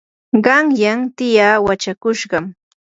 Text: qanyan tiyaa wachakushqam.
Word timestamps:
qanyan 0.45 0.99
tiyaa 1.17 1.55
wachakushqam. 1.65 2.45